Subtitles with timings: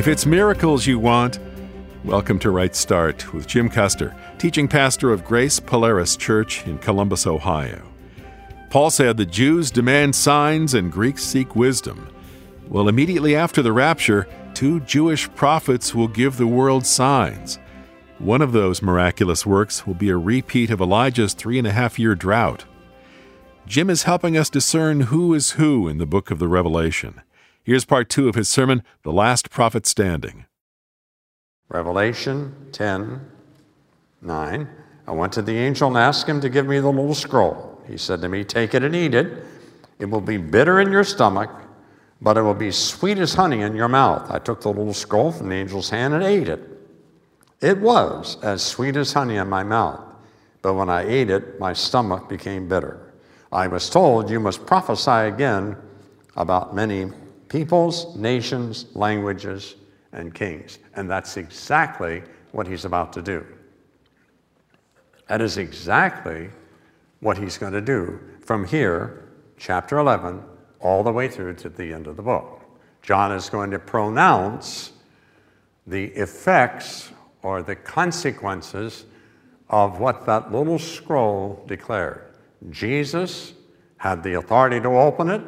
[0.00, 1.38] If it's miracles you want,
[2.06, 7.26] welcome to Right Start with Jim Custer, teaching pastor of Grace Polaris Church in Columbus,
[7.26, 7.82] Ohio.
[8.70, 12.08] Paul said the Jews demand signs and Greeks seek wisdom.
[12.70, 17.58] Well, immediately after the rapture, two Jewish prophets will give the world signs.
[18.18, 21.98] One of those miraculous works will be a repeat of Elijah's three and a half
[21.98, 22.64] year drought.
[23.66, 27.20] Jim is helping us discern who is who in the book of the Revelation.
[27.70, 30.46] Here's part two of his sermon, The Last Prophet Standing.
[31.68, 33.20] Revelation 10
[34.22, 34.68] 9.
[35.06, 37.80] I went to the angel and asked him to give me the little scroll.
[37.86, 39.44] He said to me, Take it and eat it.
[40.00, 41.48] It will be bitter in your stomach,
[42.20, 44.28] but it will be sweet as honey in your mouth.
[44.32, 46.68] I took the little scroll from the angel's hand and ate it.
[47.60, 50.00] It was as sweet as honey in my mouth,
[50.60, 53.14] but when I ate it, my stomach became bitter.
[53.52, 55.76] I was told, You must prophesy again
[56.34, 57.12] about many
[57.50, 59.76] peoples, nations, languages,
[60.12, 60.78] and kings.
[60.96, 63.46] And that's exactly what he's about to do.
[65.28, 66.48] That is exactly
[67.20, 69.28] what he's going to do from here,
[69.58, 70.42] chapter 11,
[70.80, 72.62] all the way through to the end of the book.
[73.02, 74.92] John is going to pronounce
[75.86, 77.10] the effects
[77.42, 79.04] or the consequences
[79.68, 82.34] of what that little scroll declared.
[82.70, 83.54] Jesus
[83.96, 85.42] had the authority to open it,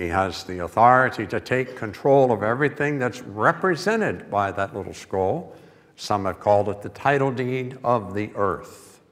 [0.00, 5.54] he has the authority to take control of everything that's represented by that little scroll.
[5.96, 9.02] Some have called it the title deed of the earth.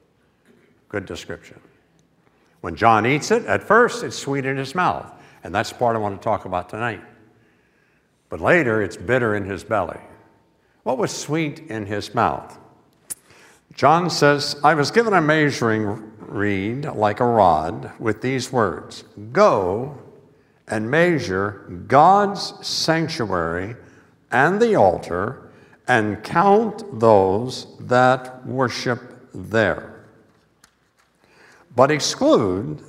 [0.88, 1.60] Good description.
[2.62, 5.12] When John eats it, at first it's sweet in his mouth,
[5.44, 7.02] and that's the part I want to talk about tonight.
[8.30, 10.00] But later it's bitter in his belly.
[10.84, 12.58] What was sweet in his mouth?
[13.74, 19.98] John says, I was given a measuring reed like a rod with these words Go
[20.70, 23.76] and measure God's sanctuary
[24.30, 25.50] and the altar
[25.86, 29.00] and count those that worship
[29.32, 30.04] there.
[31.74, 32.82] But exclude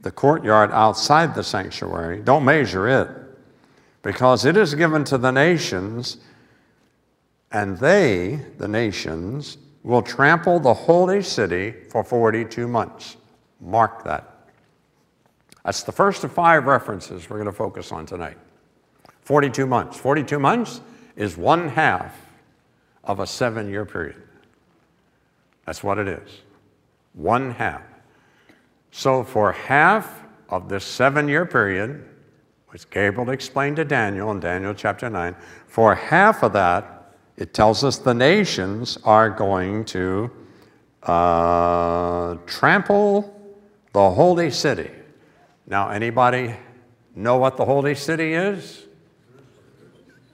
[0.00, 2.22] the courtyard outside the sanctuary.
[2.22, 3.08] Don't measure it,
[4.02, 6.16] because it is given to the nations,
[7.52, 13.16] and they, the nations, will trample the holy city for 42 months.
[13.60, 14.29] Mark that.
[15.64, 18.38] That's the first of five references we're going to focus on tonight.
[19.22, 19.96] 42 months.
[19.98, 20.80] 42 months
[21.16, 22.16] is one half
[23.04, 24.22] of a seven year period.
[25.66, 26.42] That's what it is.
[27.12, 27.82] One half.
[28.90, 32.04] So, for half of this seven year period,
[32.68, 37.84] which Gabriel explained to Daniel in Daniel chapter 9, for half of that, it tells
[37.84, 40.30] us the nations are going to
[41.02, 43.56] uh, trample
[43.92, 44.90] the holy city.
[45.70, 46.56] Now, anybody
[47.14, 48.86] know what the holy city is?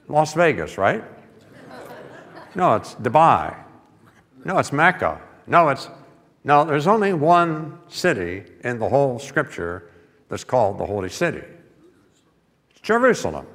[0.08, 1.04] Las Vegas, right?
[2.54, 3.54] No, it's Dubai.
[4.46, 5.20] No, it's Mecca.
[5.46, 5.90] No, it's
[6.42, 9.90] no, there's only one city in the whole scripture
[10.28, 11.42] that's called the holy city.
[12.70, 13.46] It's Jerusalem.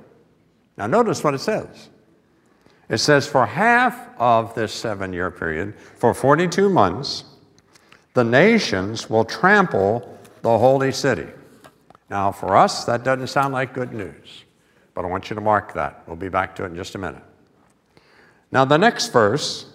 [0.78, 1.90] Now notice what it says.
[2.90, 7.24] It says for half of this 7-year period, for 42 months,
[8.14, 11.28] the nations will trample the holy city.
[12.12, 14.44] Now, for us, that doesn't sound like good news,
[14.94, 16.04] but I want you to mark that.
[16.06, 17.24] We'll be back to it in just a minute.
[18.52, 19.68] Now, the next verse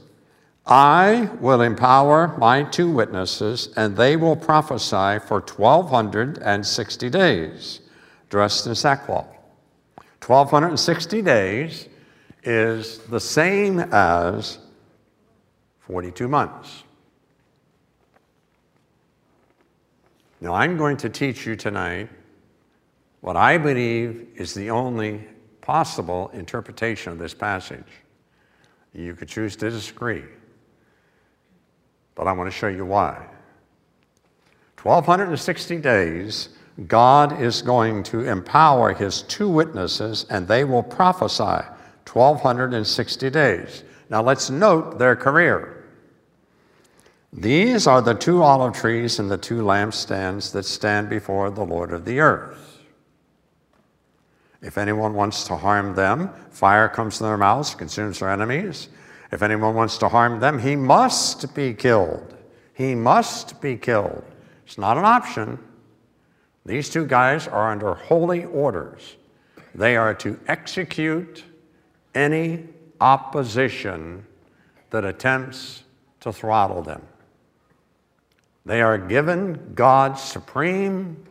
[0.67, 7.81] I will empower my two witnesses, and they will prophesy for 1,260 days,
[8.29, 9.29] dressed in sackcloth.
[10.27, 11.89] 1,260 days
[12.43, 14.59] is the same as
[15.81, 16.83] 42 months.
[20.43, 22.11] Now, I'm going to teach you tonight
[23.27, 25.21] what I believe is the only
[25.61, 27.83] possible interpretation of this passage.
[28.95, 30.23] You could choose to disagree,
[32.15, 33.27] but I want to show you why.
[34.81, 36.51] 1260 days,
[36.87, 41.67] God is going to empower his two witnesses and they will prophesy
[42.09, 43.83] 1260 days.
[44.09, 45.85] Now let's note their career.
[47.33, 51.93] These are the two olive trees and the two lampstands that stand before the Lord
[51.93, 52.67] of the earth.
[54.67, 58.89] If anyone wants to harm them, fire comes from their mouths, consumes their enemies.
[59.31, 62.35] If anyone wants to harm them, he must be killed.
[62.75, 64.25] He must be killed.
[64.67, 65.61] It's not an option.
[66.65, 69.15] These two guys are under holy orders.
[69.73, 71.45] They are to execute
[72.17, 72.65] any
[73.01, 74.27] opposition
[74.91, 75.85] that attempts
[76.23, 77.03] to throttle them.
[78.65, 81.25] They are given God's supreme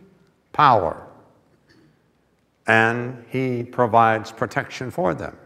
[0.54, 1.06] power
[2.67, 5.38] and he provides protection for them.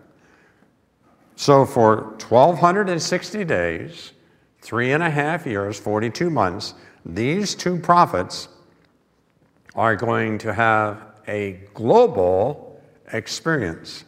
[1.35, 4.13] So for 1,260 days,
[4.61, 6.73] three and a half years, 42 months,
[7.05, 8.49] these two prophets
[9.75, 12.81] are going to have a global
[13.13, 14.03] experience.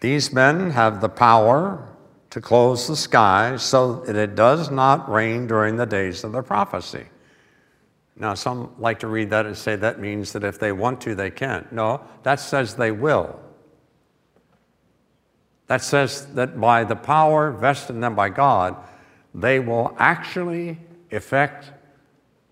[0.00, 1.88] These men have the power
[2.30, 6.42] to close the sky so that it does not rain during the days of the
[6.42, 7.06] prophecy.
[8.18, 11.14] Now, some like to read that and say that means that if they want to,
[11.14, 11.68] they can.
[11.70, 13.38] No, that says they will.
[15.66, 18.76] That says that by the power vested in them by God,
[19.34, 20.78] they will actually
[21.12, 21.72] affect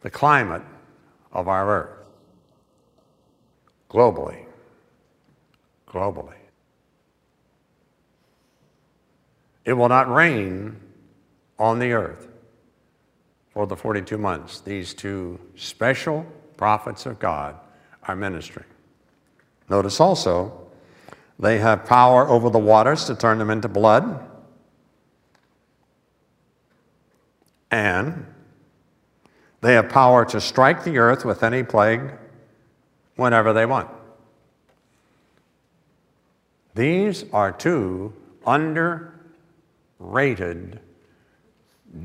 [0.02, 0.62] the climate
[1.32, 2.06] of our earth
[3.88, 4.44] globally.
[5.88, 6.34] Globally.
[9.64, 10.78] It will not rain
[11.58, 12.28] on the earth
[13.54, 14.60] for the 42 months.
[14.60, 17.56] These two special prophets of God
[18.02, 18.66] are ministering.
[19.70, 20.66] Notice also,
[21.38, 24.28] they have power over the waters to turn them into blood.
[27.70, 28.26] And
[29.60, 32.12] they have power to strike the earth with any plague
[33.16, 33.88] whenever they want.
[36.74, 38.12] These are two
[38.46, 39.20] underrated,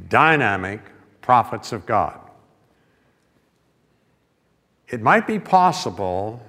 [0.08, 0.82] dynamic
[1.30, 2.20] prophets of God.
[4.88, 6.42] It might be possible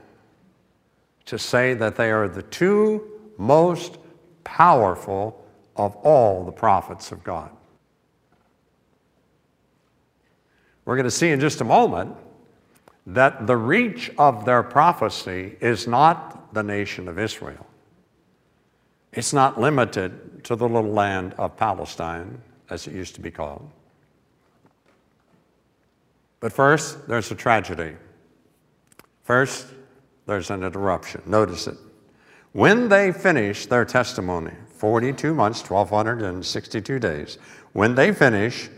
[1.26, 3.98] to say that they are the two most
[4.42, 5.44] powerful
[5.76, 7.50] of all the prophets of God.
[10.86, 12.16] We're going to see in just a moment
[13.04, 17.66] that the reach of their prophecy is not the nation of Israel.
[19.12, 22.40] It's not limited to the little land of Palestine,
[22.70, 23.70] as it used to be called.
[26.40, 27.96] But first, there's a tragedy.
[29.22, 29.66] First,
[30.26, 31.22] there's an interruption.
[31.26, 31.76] Notice it.
[32.52, 37.38] When they finish their testimony, 42 months, 1,262 days,
[37.72, 38.68] when they finish,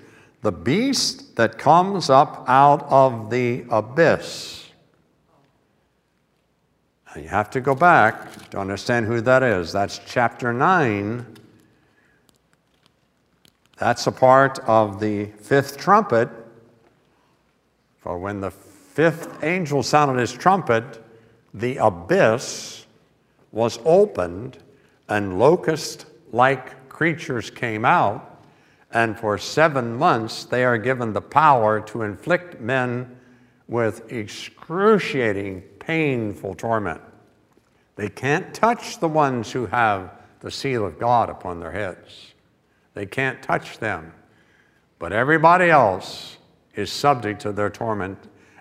[0.43, 4.69] the beast that comes up out of the abyss.
[7.07, 9.73] Now you have to go back to understand who that is.
[9.73, 11.37] That's chapter 9.
[13.79, 16.29] That's a part of the fifth trumpet.
[18.03, 21.03] For when the fifth angel sounded his trumpet,
[21.55, 22.85] the abyss
[23.53, 24.59] was opened,
[25.09, 28.45] and locust like creatures came out,
[28.91, 33.17] and for seven months they are given the power to inflict men
[33.69, 37.01] with excruciating, painful torment.
[37.95, 40.11] They can't touch the ones who have
[40.41, 42.35] the seal of God upon their heads.
[42.95, 44.13] They can't touch them.
[44.99, 46.39] But everybody else
[46.75, 48.19] is subject to their torment,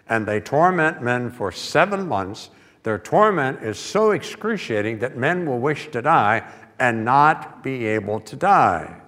[0.07, 2.49] and they torment men for seven months
[2.83, 6.49] their torment is so excruciating that men will wish to die
[6.79, 9.01] and not be able to die.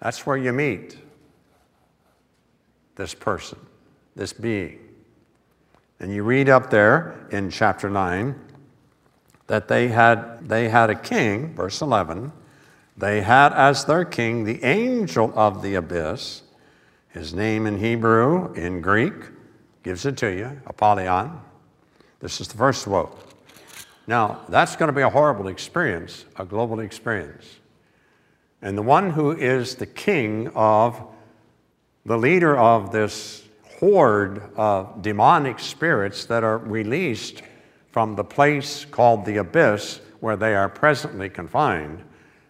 [0.00, 0.98] That's where you meet
[2.96, 3.58] this person,
[4.16, 4.80] this being.
[6.00, 8.34] And you read up there in chapter 9
[9.46, 12.32] that they had, they had a king, verse 11.
[12.96, 16.42] They had as their king the angel of the abyss.
[17.12, 19.12] His name in Hebrew, in Greek,
[19.82, 21.40] gives it to you, Apollyon.
[22.20, 23.14] This is the first woe.
[24.06, 27.58] Now, that's going to be a horrible experience, a global experience.
[28.62, 31.02] And the one who is the king of,
[32.06, 33.44] the leader of this
[33.78, 37.42] horde of demonic spirits that are released
[37.90, 42.02] from the place called the abyss where they are presently confined,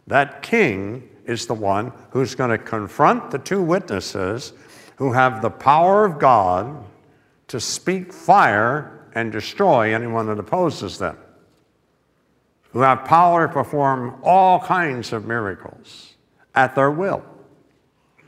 [0.06, 4.52] that king is the one who's going to confront the two witnesses
[4.96, 6.84] who have the power of God
[7.48, 11.16] to speak fire and destroy anyone that opposes them,
[12.70, 16.14] who have power to perform all kinds of miracles
[16.54, 17.24] at their will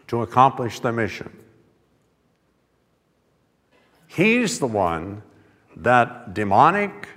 [0.08, 1.34] to accomplish their mission.
[4.06, 5.22] He's the one
[5.76, 7.08] that demonic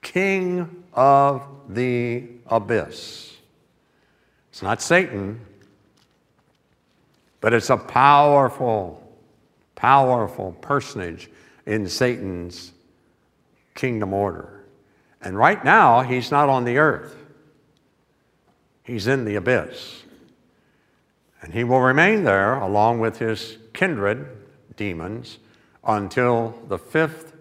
[0.00, 3.31] king of the abyss.
[4.52, 5.40] It's not Satan,
[7.40, 9.02] but it's a powerful,
[9.74, 11.30] powerful personage
[11.64, 12.72] in Satan's
[13.74, 14.62] kingdom order.
[15.22, 17.16] And right now, he's not on the earth,
[18.84, 20.02] he's in the abyss.
[21.40, 24.28] And he will remain there along with his kindred
[24.76, 25.38] demons
[25.82, 27.34] until the fifth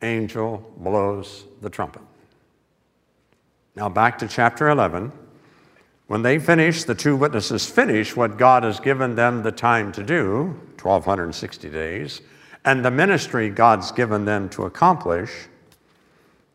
[0.00, 2.02] angel blows the trumpet.
[3.74, 5.12] Now, back to chapter 11.
[6.10, 10.02] When they finish, the two witnesses finish what God has given them the time to
[10.02, 12.20] do 1,260 days
[12.64, 15.30] and the ministry God's given them to accomplish,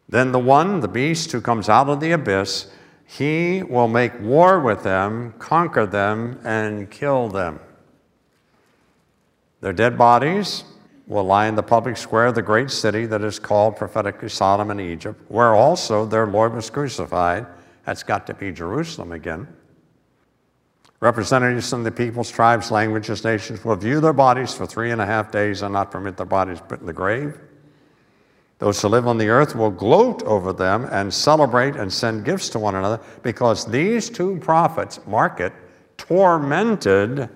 [0.09, 2.67] then the one, the beast who comes out of the abyss,
[3.05, 7.61] he will make war with them, conquer them, and kill them.
[9.61, 10.65] Their dead bodies
[11.07, 14.69] will lie in the public square of the great city that is called prophetically Sodom
[14.69, 17.45] and Egypt, where also their Lord was crucified.
[17.85, 19.47] That's got to be Jerusalem again.
[20.99, 25.05] Representatives from the peoples, tribes, languages, nations will view their bodies for three and a
[25.05, 27.37] half days and not permit their bodies put in the grave.
[28.57, 32.49] Those who live on the earth will gloat over them and celebrate and send gifts
[32.49, 35.53] to one another because these two prophets, mark it,
[35.97, 37.29] tormented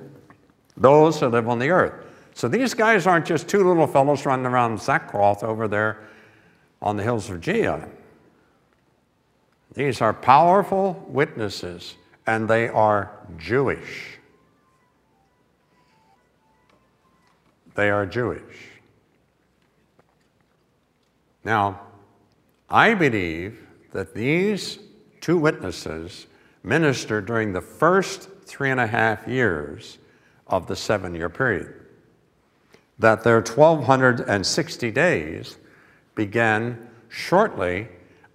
[0.77, 2.05] those who live on the earth.
[2.33, 6.07] So these guys aren't just two little fellows running around sackcloth over there
[6.81, 7.89] on the hills of Giah.
[9.73, 11.95] These are powerful witnesses,
[12.25, 14.17] and they are Jewish.
[17.75, 18.69] They are Jewish.
[21.43, 21.81] Now,
[22.69, 23.59] I believe
[23.93, 24.79] that these
[25.21, 26.27] two witnesses
[26.63, 29.97] ministered during the first three and a half years
[30.47, 31.73] of the seven year period.
[32.97, 35.57] That their 1260 days
[36.15, 37.87] began shortly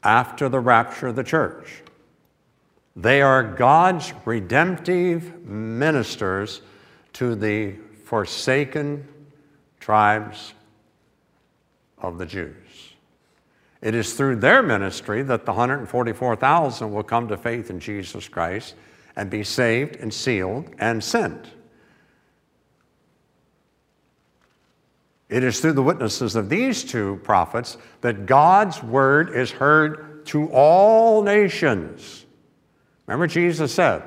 [0.05, 1.83] after the rapture of the church.
[2.95, 6.61] They are God's redemptive ministers
[7.15, 7.73] to the
[8.05, 9.09] forsaken
[9.81, 10.55] tribes
[11.99, 12.55] of the Jews.
[13.83, 18.75] It is through their ministry that the 144,000 will come to faith in Jesus Christ
[19.17, 21.49] and be saved and sealed and sent.
[25.35, 30.47] It is through the witnesses of these two prophets that God's word is heard to
[30.53, 32.25] all nations.
[33.09, 34.05] Remember, Jesus said,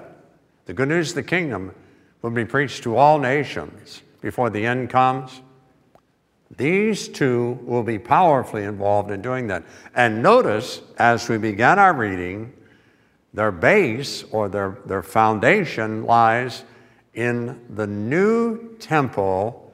[0.67, 1.75] the good news of the kingdom
[2.21, 5.41] will be preached to all nations before the end comes.
[6.55, 9.65] These two will be powerfully involved in doing that.
[9.93, 12.53] And notice, as we began our reading,
[13.33, 16.63] their base or their, their foundation lies
[17.15, 19.66] in the new temple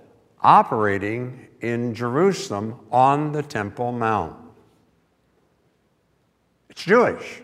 [0.43, 4.35] operating in Jerusalem on the Temple Mount.
[6.69, 7.41] It's Jewish.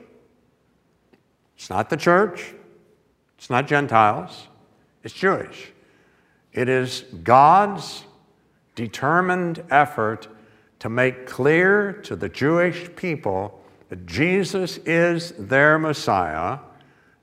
[1.55, 2.53] It's not the church,
[3.37, 4.47] it's not Gentiles,
[5.03, 5.73] it's Jewish.
[6.53, 8.05] It is God's
[8.75, 10.29] determined effort
[10.79, 16.59] to make clear to the Jewish people that Jesus is their Messiah,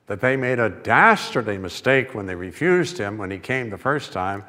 [0.06, 4.12] that they made a dastardly mistake when they refused him when he came the first
[4.12, 4.44] time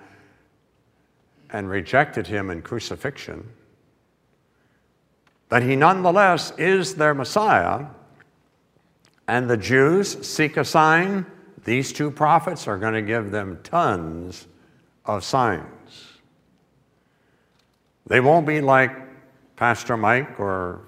[1.52, 3.48] and rejected him in crucifixion,
[5.50, 7.86] that he nonetheless is their Messiah,
[9.28, 11.26] and the Jews seek a sign.
[11.64, 14.48] These two prophets are going to give them tons
[15.06, 16.20] of signs.
[18.06, 18.92] They won't be like
[19.58, 20.82] Pastor Mike or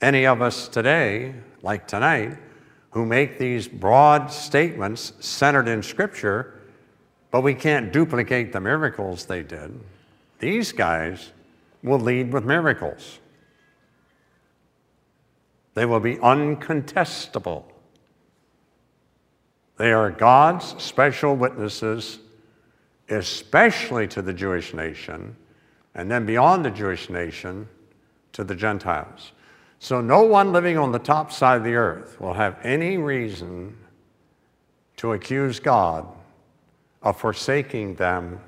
[0.00, 2.36] any of us today, like tonight,
[2.90, 6.57] who make these broad statements centered in Scripture,
[7.30, 9.78] but we can't duplicate the miracles they did.
[10.38, 11.32] These guys
[11.82, 13.18] will lead with miracles.
[15.74, 17.64] They will be uncontestable.
[19.76, 22.18] They are God's special witnesses
[23.10, 25.34] especially to the Jewish nation,
[25.94, 27.68] and then beyond the Jewish nation
[28.32, 29.32] to the Gentiles.
[29.78, 33.76] So no one living on the top side of the earth will have any reason
[34.96, 36.06] to accuse God
[37.02, 38.40] of forsaking them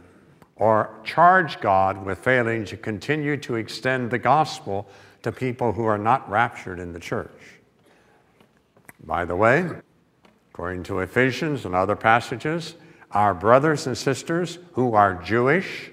[0.56, 4.86] or charge God with failing to continue to extend the gospel
[5.22, 7.30] to people who are not raptured in the church.
[9.04, 9.68] By the way,
[10.52, 12.74] according to Ephesians and other passages,
[13.12, 15.90] our brothers and sisters who are Jewish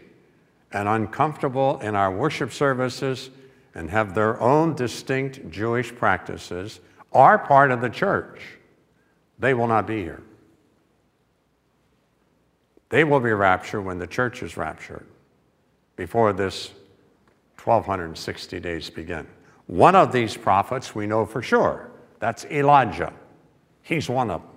[0.71, 3.29] and uncomfortable in our worship services
[3.73, 6.79] and have their own distinct Jewish practices
[7.13, 8.41] are part of the church.
[9.39, 10.23] They will not be here.
[12.89, 15.05] They will be raptured when the church is raptured
[15.95, 16.71] before this
[17.61, 19.27] 1260 days begin.
[19.65, 21.91] One of these prophets we know for sure.
[22.19, 23.13] That's Elijah.
[23.83, 24.51] He's one of them.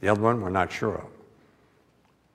[0.00, 1.06] The other one we're not sure of.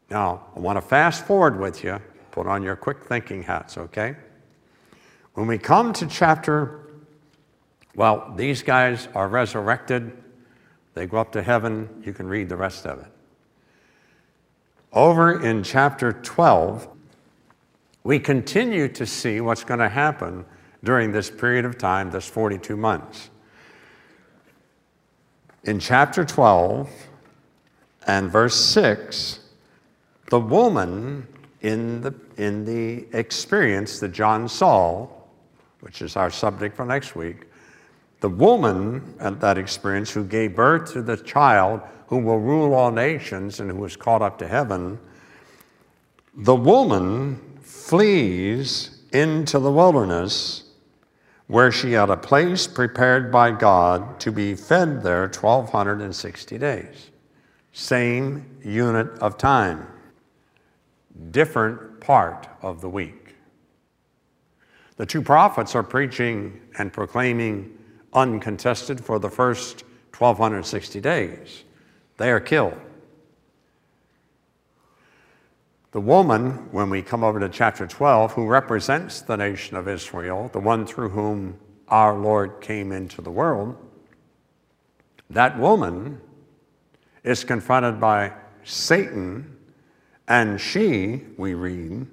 [0.10, 2.02] Now, I want to fast forward with you.
[2.32, 4.16] Put on your quick thinking hats, okay?
[5.34, 6.88] When we come to chapter,
[7.96, 10.12] well, these guys are resurrected.
[10.94, 12.02] They go up to heaven.
[12.06, 13.12] You can read the rest of it.
[14.94, 16.88] Over in chapter 12,
[18.04, 20.46] we continue to see what's going to happen
[20.84, 23.30] during this period of time, this 42 months.
[25.66, 26.90] In chapter 12
[28.08, 29.42] and verse 6,
[30.30, 31.28] the woman
[31.62, 35.10] in the, in the experience that John saw,
[35.82, 37.48] which is our subject for next week,
[38.20, 42.92] The woman at that experience who gave birth to the child who will rule all
[42.92, 44.98] nations and who was caught up to heaven,
[46.34, 50.64] the woman flees into the wilderness
[51.48, 57.12] where she had a place prepared by God to be fed there 1,260 days.
[57.72, 59.88] Same unit of time,
[61.32, 63.36] different part of the week.
[64.98, 67.77] The two prophets are preaching and proclaiming
[68.18, 69.84] uncontested for the first
[70.18, 71.64] 1,260 days.
[72.18, 72.80] They are killed.
[75.92, 80.50] The woman, when we come over to chapter 12, who represents the nation of Israel,
[80.52, 83.78] the one through whom our Lord came into the world,
[85.30, 86.20] that woman
[87.24, 88.34] is confronted by
[88.64, 89.58] Satan,
[90.28, 92.08] and she, we read,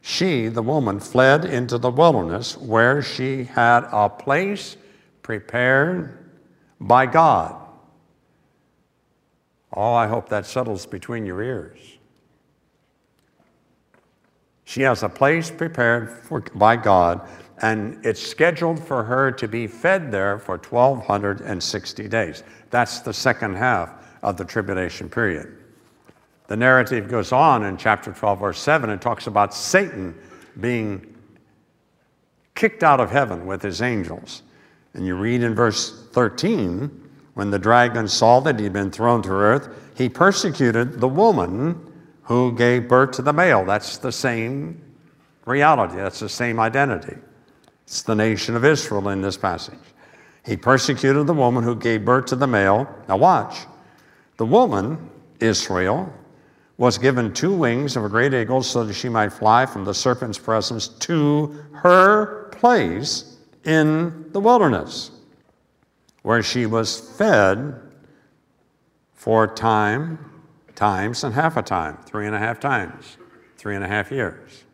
[0.00, 4.76] she, the woman, fled into the wilderness where she had a place
[5.22, 6.30] prepared
[6.80, 7.56] by God.
[9.72, 11.78] Oh, I hope that settles between your ears.
[14.64, 17.28] She has a place prepared for, by God,
[17.62, 22.42] and it's scheduled for her to be fed there for 1,260 days.
[22.70, 25.56] That's the second half of the tribulation period.
[26.46, 30.16] The narrative goes on in chapter 12, verse 7, and talks about Satan
[30.60, 31.16] being
[32.54, 34.42] kicked out of heaven with his angels.
[34.94, 39.30] And you read in verse 13 when the dragon saw that he'd been thrown to
[39.30, 41.78] earth, he persecuted the woman
[42.22, 43.64] who gave birth to the male.
[43.64, 44.80] That's the same
[45.46, 47.16] reality, that's the same identity.
[47.84, 49.78] It's the nation of Israel in this passage.
[50.44, 52.88] He persecuted the woman who gave birth to the male.
[53.08, 53.66] Now, watch.
[54.36, 56.12] The woman, Israel,
[56.78, 59.92] was given two wings of a great eagle so that she might fly from the
[59.92, 63.36] serpent's presence to her place
[63.70, 65.12] in the wilderness,
[66.22, 67.80] where she was fed
[69.14, 70.18] for time
[70.74, 73.16] times and half a time, three and a half times,
[73.56, 74.64] three and a half years.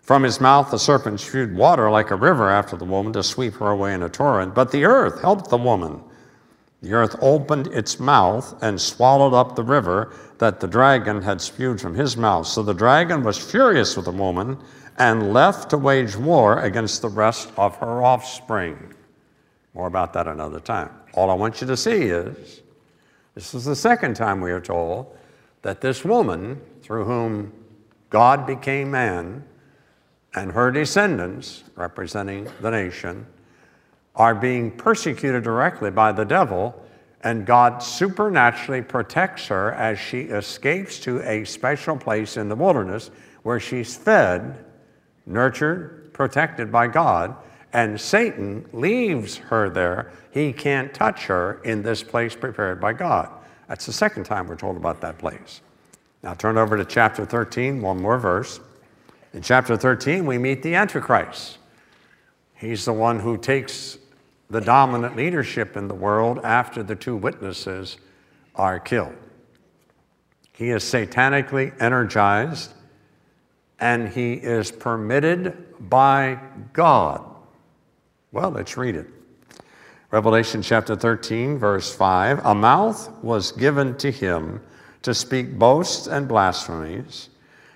[0.00, 3.54] From his mouth the serpent spewed water like a river after the woman to sweep
[3.54, 4.54] her away in a torrent.
[4.54, 6.02] But the earth helped the woman.
[6.82, 11.80] The earth opened its mouth and swallowed up the river that the dragon had spewed
[11.80, 12.46] from his mouth.
[12.46, 14.56] So the dragon was furious with the woman
[15.00, 18.94] and left to wage war against the rest of her offspring.
[19.72, 20.90] More about that another time.
[21.14, 22.60] All I want you to see is
[23.34, 25.16] this is the second time we are told
[25.62, 27.50] that this woman, through whom
[28.10, 29.42] God became man,
[30.34, 33.26] and her descendants, representing the nation,
[34.14, 36.78] are being persecuted directly by the devil,
[37.22, 43.10] and God supernaturally protects her as she escapes to a special place in the wilderness
[43.44, 44.66] where she's fed,
[45.26, 47.36] nurtured, protected by God,
[47.72, 50.12] and Satan leaves her there.
[50.30, 53.30] He can't touch her in this place prepared by God.
[53.68, 55.60] That's the second time we're told about that place.
[56.22, 58.60] Now turn over to chapter 13, one more verse.
[59.32, 61.58] In chapter 13, we meet the Antichrist.
[62.56, 63.98] He's the one who takes
[64.50, 67.96] the dominant leadership in the world after the two witnesses
[68.56, 69.14] are killed.
[70.52, 72.74] He is satanically energized
[73.80, 75.56] and he is permitted
[75.88, 76.38] by
[76.72, 77.30] God
[78.32, 79.08] well, let's read it.
[80.12, 84.60] Revelation chapter 13, verse 5 A mouth was given to him
[85.02, 87.28] to speak boasts and blasphemies.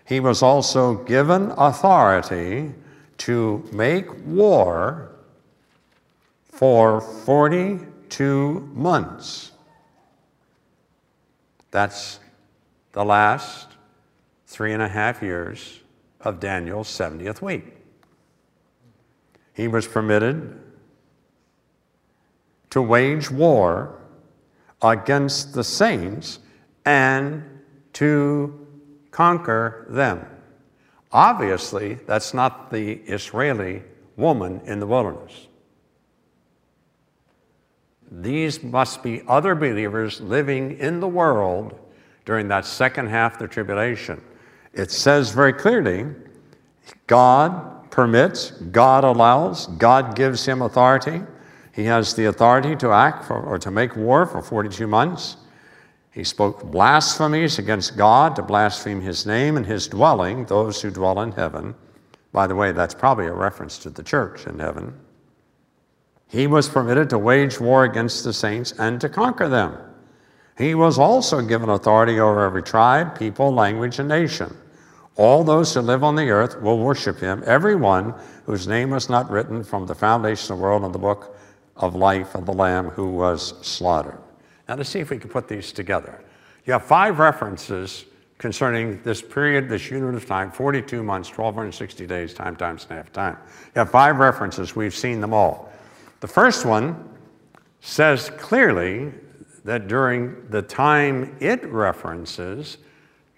[0.07, 2.75] He was also given authority
[3.19, 5.11] to make war
[6.45, 9.53] for 42 months.
[11.71, 12.21] That's
[12.93, 13.69] the last
[14.47, 15.81] three and a half years
[16.25, 17.75] of Daniel's 70th week
[19.55, 20.61] he was permitted
[22.71, 24.01] to wage war
[24.83, 26.41] against the saints
[26.85, 27.43] and
[27.95, 28.67] to
[29.13, 30.27] conquer them.
[31.13, 33.85] Obviously, that's not the Israeli
[34.17, 35.47] woman in the wilderness.
[38.11, 41.79] These must be other believers living in the world
[42.25, 44.21] during that second half of the tribulation.
[44.75, 46.07] It says very clearly
[47.07, 51.23] God permits, God allows, God gives him authority.
[51.73, 55.37] He has the authority to act for, or to make war for 42 months.
[56.11, 61.21] He spoke blasphemies against God to blaspheme his name and his dwelling, those who dwell
[61.21, 61.75] in heaven.
[62.33, 64.99] By the way, that's probably a reference to the church in heaven.
[66.29, 69.77] He was permitted to wage war against the saints and to conquer them.
[70.57, 74.57] He was also given authority over every tribe, people, language, and nation.
[75.17, 78.15] All those who live on the earth will worship him, everyone
[78.47, 81.37] whose name was not written from the foundation of the world in the book
[81.77, 84.19] of life of the Lamb who was slaughtered.
[84.69, 86.25] Now, let's see if we can put these together.
[86.67, 88.07] You have five references
[88.39, 93.37] concerning this period, this unit of time 42 months, 1260 days, time times half time.
[93.75, 94.75] You have five references.
[94.75, 95.73] We've seen them all.
[96.21, 97.09] The first one
[97.81, 99.13] says clearly
[99.65, 102.79] that during the time it references,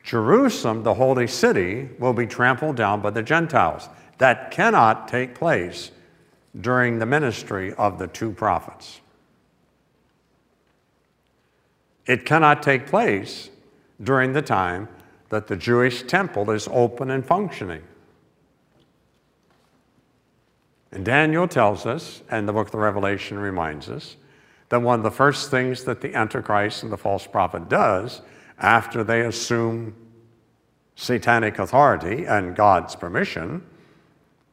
[0.06, 3.88] Jerusalem, the holy city, will be trampled down by the Gentiles.
[4.18, 5.90] That cannot take place
[6.58, 9.00] during the ministry of the two prophets.
[12.06, 13.50] It cannot take place
[14.00, 14.88] during the time
[15.30, 17.82] that the Jewish temple is open and functioning.
[20.92, 24.14] And Daniel tells us, and the book of the Revelation reminds us,
[24.68, 28.22] that one of the first things that the Antichrist and the false prophet does
[28.58, 29.94] after they assume
[30.94, 33.62] satanic authority and God's permission,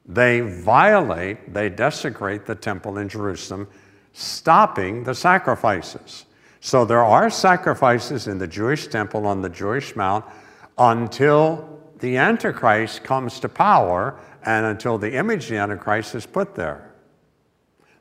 [0.06, 3.68] they violate, they desecrate the temple in Jerusalem,
[4.12, 6.26] stopping the sacrifices.
[6.60, 10.26] So there are sacrifices in the Jewish temple on the Jewish mount
[10.78, 16.56] until the Antichrist comes to power and until the image of the Antichrist is put
[16.56, 16.94] there.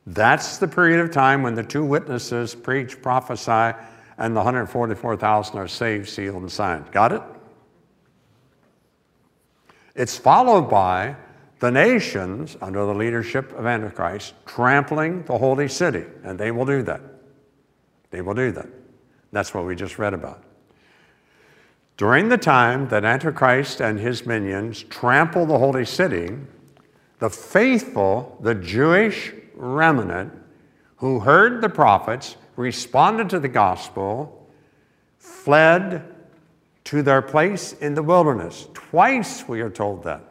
[0.07, 3.77] That's the period of time when the two witnesses preach, prophesy,
[4.23, 6.89] and the 144,000 are saved, sealed, and signed.
[6.93, 7.23] Got it?
[9.97, 11.17] It's followed by
[11.59, 16.83] the nations, under the leadership of Antichrist, trampling the holy city, and they will do
[16.83, 17.01] that.
[18.11, 18.69] They will do that.
[19.33, 20.45] That's what we just read about.
[21.97, 26.31] During the time that Antichrist and his minions trample the holy city,
[27.19, 30.33] the faithful, the Jewish remnant
[30.97, 34.49] who heard the prophets, responded to the gospel,
[35.19, 36.15] fled
[36.85, 38.69] to their place in the wilderness.
[38.75, 40.23] Twice we are told that.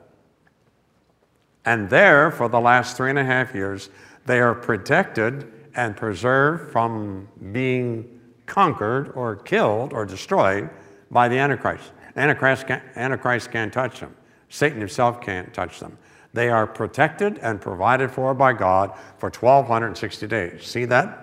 [1.65, 3.89] And there, for the last three and a half years,
[4.25, 10.69] they are protected and preserved from being conquered or killed or destroyed
[11.09, 11.91] by the Antichrist.
[12.15, 14.15] Antichrist can't, Antichrist can't touch them.
[14.49, 15.97] Satan himself can't touch them.
[16.33, 20.65] They are protected and provided for by God for 1,260 days.
[20.65, 21.20] See that?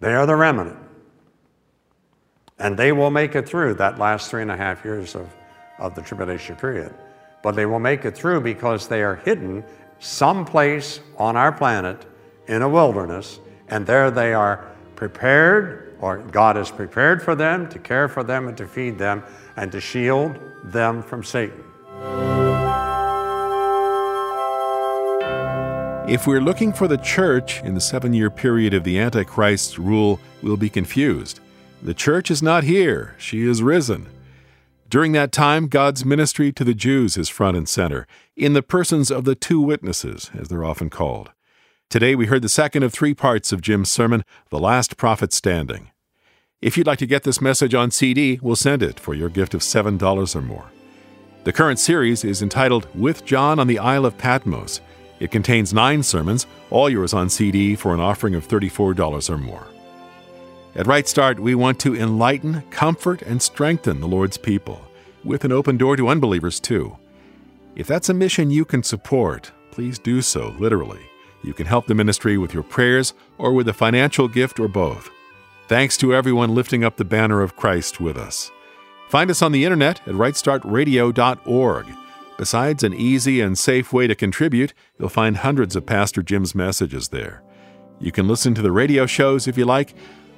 [0.00, 0.76] They are the remnant.
[2.58, 5.28] And they will make it through that last three and a half years of,
[5.78, 6.94] of the tribulation period.
[7.42, 9.64] But they will make it through because they are hidden
[10.00, 12.04] someplace on our planet
[12.46, 17.78] in a wilderness, and there they are prepared, or God has prepared for them to
[17.78, 19.22] care for them and to feed them
[19.56, 21.64] and to shield them from Satan.
[26.08, 30.18] If we're looking for the church in the seven year period of the Antichrist's rule,
[30.40, 31.40] we'll be confused.
[31.82, 34.06] The church is not here, she is risen.
[34.88, 39.10] During that time, God's ministry to the Jews is front and center, in the persons
[39.10, 41.30] of the two witnesses, as they're often called.
[41.90, 45.90] Today, we heard the second of three parts of Jim's sermon, The Last Prophet Standing.
[46.62, 49.52] If you'd like to get this message on CD, we'll send it for your gift
[49.52, 50.70] of $7 or more.
[51.44, 54.80] The current series is entitled With John on the Isle of Patmos.
[55.20, 59.66] It contains nine sermons, all yours on CD for an offering of $34 or more.
[60.74, 64.80] At Right Start, we want to enlighten, comfort, and strengthen the Lord's people,
[65.24, 66.96] with an open door to unbelievers too.
[67.74, 71.00] If that's a mission you can support, please do so, literally.
[71.42, 75.08] You can help the ministry with your prayers or with a financial gift or both.
[75.68, 78.50] Thanks to everyone lifting up the banner of Christ with us.
[79.08, 81.86] Find us on the internet at rightstartradio.org.
[82.38, 87.08] Besides an easy and safe way to contribute, you'll find hundreds of Pastor Jim's messages
[87.08, 87.42] there.
[87.98, 89.92] You can listen to the radio shows if you like,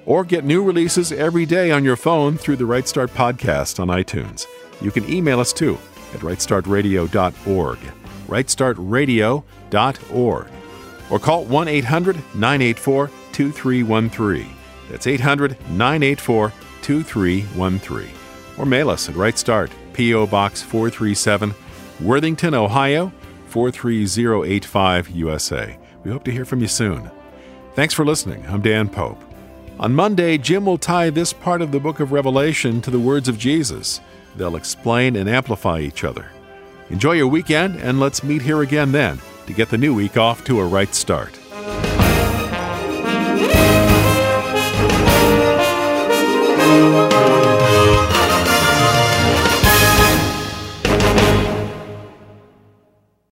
[0.06, 3.88] or get new releases every day on your phone through the Right Start podcast on
[3.88, 4.46] iTunes.
[4.80, 5.76] You can email us too
[6.14, 7.78] at rightstartradio.org,
[8.28, 10.46] rightstartradio.org,
[11.10, 14.56] or call 1 800 984 2313.
[14.88, 18.08] That's 800 984 2313.
[18.56, 20.26] Or mail us at Right Start, P.O.
[20.26, 21.54] Box 437.
[22.00, 23.12] Worthington, Ohio
[23.48, 25.78] 43085 USA.
[26.02, 27.10] We hope to hear from you soon.
[27.74, 28.44] Thanks for listening.
[28.46, 29.22] I'm Dan Pope.
[29.78, 33.28] On Monday, Jim will tie this part of the book of Revelation to the words
[33.28, 34.00] of Jesus.
[34.36, 36.30] They'll explain and amplify each other.
[36.90, 40.44] Enjoy your weekend, and let's meet here again then to get the new week off
[40.44, 41.39] to a right start.